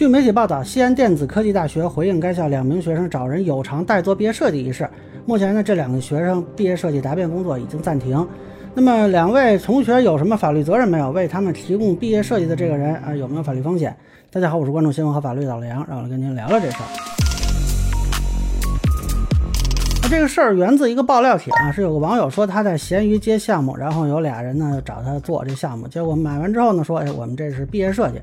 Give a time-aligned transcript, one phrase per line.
[0.00, 4.88] 据媒体报道，西安电子科技大学回应该校两名学生找人有偿代做毕业设计一事，
[5.26, 8.26] 目前呢，这两个学生毕业设计答辩工作已经暂停。
[8.72, 11.10] 那么，两位同学有什么法律责任没有？
[11.10, 13.94] 为他们提供毕业设计的这个人啊，有没有法律风险？
[14.32, 16.88] 大家好，我是关注新闻和法律的老梁，让我来跟您聊聊这事儿。
[20.02, 28.18] 那这个事儿源自一个爆料帖啊，是有个网友说他在闲鱼接项目，然后有俩人呢找他做这项目，结果买完之后呢说，哎，我们这是毕业设计，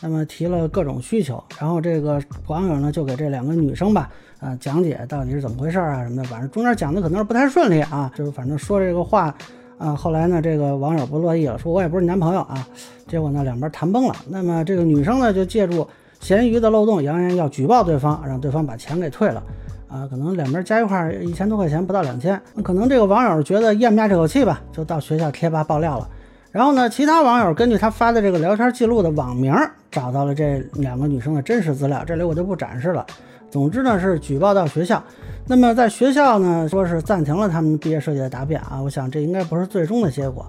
[0.00, 4.10] 那么提了各种需求，然后这个网友呢就给这两个女生吧，
[4.40, 9.34] 啊，讲解到底是怎么回事啊什么的，反正中间讲的可能是不太顺利啊，就是反正说这个话。
[9.78, 12.66] 啊，后来呢，这个网友不乐意了，说我也不是你男朋友啊。
[13.06, 14.16] 结果呢，两边谈崩了。
[14.28, 15.86] 那么这个女生呢，就借助
[16.18, 19.40] 闲鱼的漏洞，扬言要举报对方，让对方把钱给退了。
[19.86, 22.42] 啊，可能两边加一块一千多块钱，不到两千。
[22.64, 26.08] 可能这个网友觉得咽不下这口气吧，就到学校贴吧爆料了。
[26.50, 29.54] 然后呢，其他网友根据他发的这个聊天记录的网名，
[29.90, 33.06] 找到了这两个女生的真实资料，这里我就不展示了。
[33.50, 35.02] 总之呢，是举报到学校。
[35.46, 40.46] 那么在学校呢，说是暂停了他们毕业设计的答辩啊，我想这应该不是最终的结果。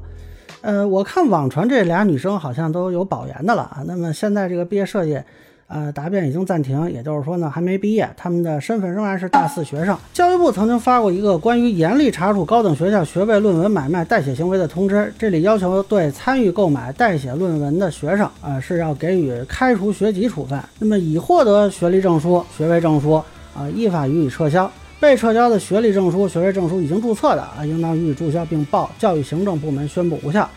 [0.62, 3.84] 呃，我看网传这俩女生好像都有保研的了啊。
[3.86, 5.22] 那么现在这个毕业设计。
[5.70, 9.96] 呃，答辩已经暂停，也就是说呢，还没毕业，他们的身份仍然是大四学生。
[10.12, 20.60] 教育部曾经发过一个关于严厉查处高等学校学位论文买卖代写行为的通知，这里要求对参与购买代写论文的学生，啊，是要给予开除学籍处分。
[20.80, 24.68] 那么已获得学历证书、学位证书，啊，依法予以撤销；
[25.00, 30.50] 被撤销的学历证书、学位证书已经注册的，啊，应当予以注销，并报教育行政部门宣布无效。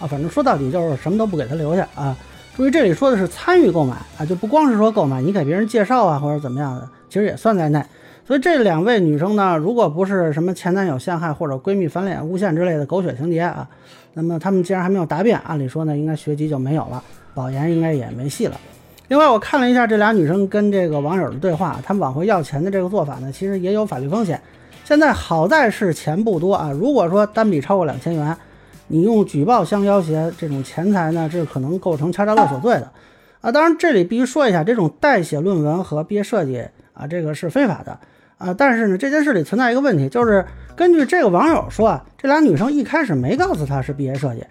[0.00, 2.16] 啊，反正说到底就是什么都不给他留下啊。
[2.56, 7.84] 注意，这里说的是参与购买啊，就不光是说购买，你给别人介绍啊，或者怎么样的，其实也算在内。
[8.26, 13.68] 所以这两位女生呢，如果不是什么前男友陷害或者闺蜜翻脸诬陷之类的狗血情节啊，
[14.14, 18.58] 那么她们既然还没有答辩，按理说呢，应该学籍就没有了，保研应该也没戏了。
[19.08, 24.40] 另外，我看了一下这俩女生跟这个网友的对话，她们往回要钱的这个做法呢，其实也有法律风险。
[24.82, 28.34] 现在好在是钱不多啊，如果说单笔超过两千元。
[28.88, 32.90] 你用举报相要挟这种钱财呢，这可能构成敲诈勒索罪的
[33.40, 33.50] 啊。
[33.50, 36.64] 当然，这里必须说一下，这种代写论文和毕业设计
[36.94, 37.98] 啊，这个是非法的
[38.38, 38.54] 啊。
[38.54, 40.44] 但是呢，这件事里存在一个问题，就是
[40.76, 44.44] 根据这个网友说啊，这俩女生一开始没告诉他是毕业设计，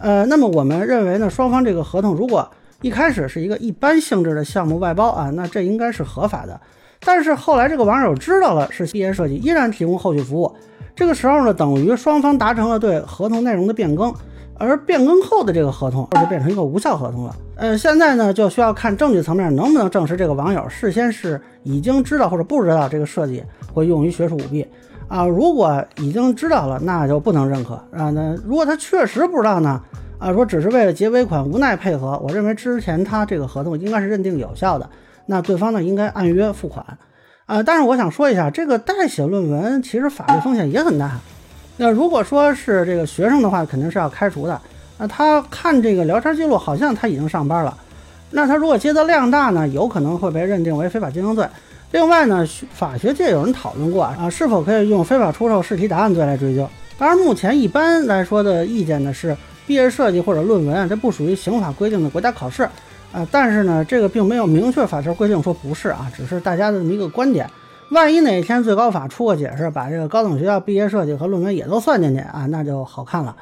[0.00, 6.58] 呃，那么我们认为呢，双方这个合同如果一开始是一个一般性质的项目外包啊，那这应该是合法的。
[7.06, 10.54] 但是后来这个网友知道了是毕业设计，依然提供后续服务。
[10.96, 14.14] 这个时候呢，等于双方达成了对合同内容的变更，
[14.56, 17.36] 而变更后的这个合同就变成一个无效合同了。
[17.56, 24.66] 呃，现在呢就需要看证据层面能不能证实这个网友事先是已经知道或者不知道这个设计会用于学术舞弊
[25.08, 25.26] 啊。
[25.26, 28.10] 如果已经知道了，那就不能认可啊。
[28.10, 29.80] 那如果他确实不知道呢？
[30.18, 34.88] 啊，说只是为了结尾款无奈配合，我认为之前他这个合同应该是认定有效的，
[35.26, 36.86] 那对方呢应该按约付款。
[37.46, 41.12] 啊，但是我想说一下，这个代写论文其实法律风险也很大。
[41.76, 44.58] 那如果说是这个学生的话，肯定是要开除的。
[44.96, 47.76] 那他看这个聊天记录，好像他已经上班了。
[48.30, 51.46] 那他如果接的量大呢，有可能会被认定为非法经营罪。
[51.92, 56.66] 另外呢，法学界有人讨论过啊，是否可以用非法出售试题答案罪来追究？
[56.96, 62.66] 当然，目前一般来说的意见呢是，毕业设计或者论文啊，这不属于刑法规定的国家考试。
[63.14, 67.48] 啊，但是呢，这个并没有明确法条规定说不是啊，只是大家的这么一个观点。
[67.90, 73.36] 万一哪天最高法出个解释，把这个高等学校毕业设计和论文也都算进去啊，那就好看了。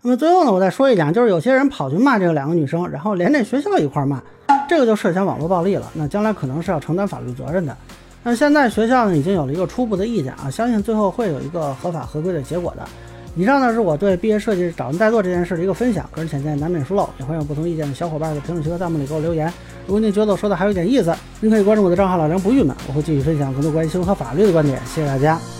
[0.00, 4.22] 那么最后呢，我再说一点，就是有些人跑去骂这个两个女生，然后连这学校一块骂，
[4.66, 5.90] 这个就涉嫌网络暴力了。
[5.92, 7.76] 那将来可能是要承担法律责任的。
[8.22, 12.82] 那现在学校呢，已经有了一个初步的意见啊，相信最后会有一个合法合规的结果的。
[13.36, 19.52] 以上呢是我对毕业设计找人代做这件事的一个分享，个人浅见难免疏漏，也欢迎有不同意见的小伙伴在评论区和弹幕里给我留言。
[19.86, 24.80] 如果您觉得我说的还有点意思，您可以关注我的账号老梁不郁闷，我会继续分享更多关于新闻和法律的观点。
[24.86, 25.57] 谢谢大家。